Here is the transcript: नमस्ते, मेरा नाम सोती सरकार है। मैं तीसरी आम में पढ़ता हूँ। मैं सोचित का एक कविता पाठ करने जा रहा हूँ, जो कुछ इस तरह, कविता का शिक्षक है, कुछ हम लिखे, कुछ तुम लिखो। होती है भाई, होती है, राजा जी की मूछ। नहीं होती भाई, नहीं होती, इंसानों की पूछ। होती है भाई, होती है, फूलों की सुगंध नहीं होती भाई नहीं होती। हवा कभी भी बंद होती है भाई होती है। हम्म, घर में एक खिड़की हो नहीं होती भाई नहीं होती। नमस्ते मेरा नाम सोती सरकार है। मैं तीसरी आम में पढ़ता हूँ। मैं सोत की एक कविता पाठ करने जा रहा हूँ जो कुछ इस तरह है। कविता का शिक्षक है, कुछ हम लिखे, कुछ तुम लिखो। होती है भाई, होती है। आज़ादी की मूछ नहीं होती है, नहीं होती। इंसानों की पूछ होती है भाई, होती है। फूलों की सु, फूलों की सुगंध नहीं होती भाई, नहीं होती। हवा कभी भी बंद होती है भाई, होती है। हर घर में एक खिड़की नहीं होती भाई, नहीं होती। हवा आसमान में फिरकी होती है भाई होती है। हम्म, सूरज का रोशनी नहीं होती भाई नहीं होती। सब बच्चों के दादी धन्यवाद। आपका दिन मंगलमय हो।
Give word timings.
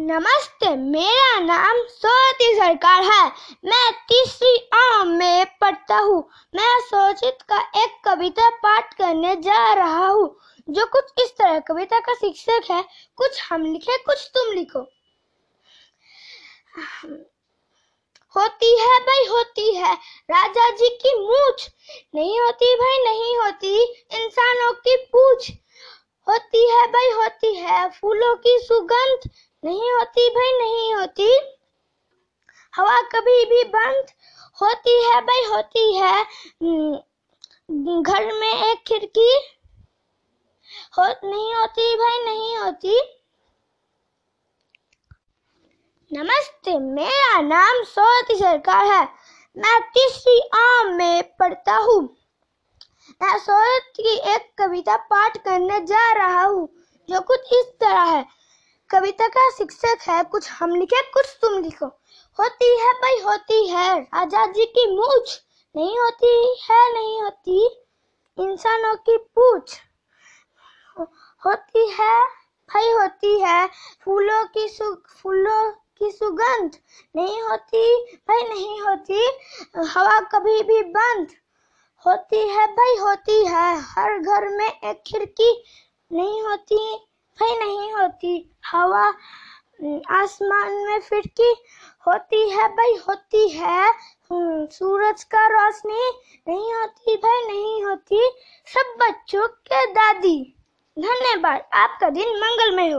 नमस्ते, 0.00 0.76
मेरा 0.76 1.40
नाम 1.40 1.76
सोती 1.88 2.54
सरकार 2.54 3.02
है। 3.02 3.26
मैं 3.64 3.92
तीसरी 3.92 4.68
आम 4.74 5.08
में 5.08 5.46
पढ़ता 5.60 5.96
हूँ। 5.96 6.30
मैं 6.54 6.80
सोचित 6.80 7.38
का 7.42 7.60
एक 7.84 8.00
कविता 8.04 8.48
पाठ 8.50 8.94
करने 8.94 9.36
जा 9.36 9.74
रहा 9.74 10.06
हूँ, 10.06 10.38
जो 10.68 10.86
कुछ 10.86 11.04
इस 11.24 11.30
तरह, 11.30 11.58
कविता 11.58 12.00
का 12.00 12.14
शिक्षक 12.14 12.62
है, 12.70 12.84
कुछ 13.16 13.42
हम 13.50 13.64
लिखे, 13.64 13.96
कुछ 13.98 14.30
तुम 14.34 14.52
लिखो। 14.52 14.80
होती 18.36 18.80
है 18.80 18.98
भाई, 18.98 19.26
होती 19.26 19.74
है, 19.74 19.94
राजा 20.30 20.70
जी 20.70 20.88
की 20.88 21.14
मूछ। 21.20 21.70
नहीं 22.14 22.40
होती 22.40 22.74
भाई, 22.74 23.04
नहीं 23.04 23.36
होती, 23.36 23.84
इंसानों 24.12 24.72
की 24.72 24.96
पूछ। 24.96 25.50
होती 26.28 26.70
है 26.70 26.86
भाई, 26.86 27.10
होती 27.10 27.54
है, 27.54 27.90
फूलों 27.90 28.36
की 28.36 28.58
सुगंध 28.58 29.30
नहीं 29.64 29.90
होती 29.92 30.28
भाई 30.30 30.52
नहीं 30.58 30.94
होती। 30.94 31.28
हवा 32.76 33.00
कभी 33.02 33.44
भी 33.44 33.64
बंद 33.64 34.06
होती 34.62 35.04
है 35.04 35.20
भाई 35.20 35.44
होती 35.44 35.94
है। 35.96 36.22
हम्म, 36.62 38.02
घर 38.02 38.32
में 38.32 38.52
एक 38.52 38.82
खिड़की 38.86 39.32
हो 40.98 41.06
नहीं 41.24 41.54
होती 41.54 41.96
भाई 41.96 42.24
नहीं 42.24 42.56
होती। 42.56 43.00
नमस्ते 46.12 46.78
मेरा 46.78 47.40
नाम 47.40 47.82
सोती 47.84 48.34
सरकार 48.34 48.86
है। 48.86 49.04
मैं 49.56 49.80
तीसरी 49.90 50.40
आम 50.54 50.94
में 50.94 51.36
पढ़ता 51.36 51.76
हूँ। 51.76 52.02
मैं 53.22 53.38
सोत 53.38 53.92
की 53.96 54.16
एक 54.34 54.52
कविता 54.58 54.96
पाठ 54.96 55.36
करने 55.36 55.80
जा 55.80 56.12
रहा 56.12 56.44
हूँ 56.44 56.68
जो 57.08 57.20
कुछ 57.20 57.52
इस 57.52 57.72
तरह 57.80 58.02
है। 58.02 58.39
कविता 58.90 59.26
का 59.28 59.48
शिक्षक 59.50 59.98
है, 60.08 60.22
कुछ 60.24 60.50
हम 60.50 60.74
लिखे, 60.74 61.00
कुछ 61.10 61.26
तुम 61.42 61.58
लिखो। 61.62 61.86
होती 62.38 62.70
है 62.78 62.92
भाई, 62.94 63.20
होती 63.20 63.66
है। 63.68 64.06
आज़ादी 64.14 64.64
की 64.66 64.86
मूछ 64.96 65.40
नहीं 65.74 65.98
होती 65.98 66.32
है, 66.62 66.80
नहीं 66.92 67.20
होती। 67.22 67.66
इंसानों 68.38 68.94
की 68.96 69.16
पूछ 69.16 69.78
होती 71.42 71.86
है 71.90 72.20
भाई, 72.68 72.90
होती 72.92 73.38
है। 73.40 73.66
फूलों 74.04 74.44
की 74.46 74.68
सु, 74.68 74.94
फूलों 75.22 75.70
की 75.72 76.10
सुगंध 76.10 76.76
नहीं 77.16 77.42
होती 77.42 77.84
भाई, 78.28 78.42
नहीं 78.42 78.80
होती। 78.80 79.20
हवा 79.88 80.18
कभी 80.32 80.62
भी 80.62 80.82
बंद 80.90 81.28
होती 82.06 82.48
है 82.48 82.66
भाई, 82.66 82.96
होती 82.96 83.44
है। 83.46 83.80
हर 83.82 84.18
घर 84.18 84.48
में 84.48 84.68
एक 84.68 85.02
खिड़की 85.06 85.52
नहीं 86.10 86.42
होती 86.42 87.06
भाई, 87.38 87.54
नहीं 87.56 87.92
होती। 87.92 88.32
हवा 88.70 89.14
आसमान 90.10 90.72
में 90.72 91.00
फिरकी 91.00 91.54
होती 92.06 92.50
है 92.50 92.68
भाई 92.68 92.94
होती 93.08 93.48
है। 93.48 93.88
हम्म, 94.32 94.66
सूरज 94.66 95.24
का 95.24 95.46
रोशनी 95.46 96.10
नहीं 96.48 96.74
होती 96.74 97.16
भाई 97.16 97.46
नहीं 97.46 97.84
होती। 97.84 98.30
सब 98.66 98.94
बच्चों 98.98 99.48
के 99.48 99.86
दादी 99.86 100.56
धन्यवाद। 100.98 101.68
आपका 101.72 102.10
दिन 102.10 102.28
मंगलमय 102.28 102.90
हो। 102.90 102.98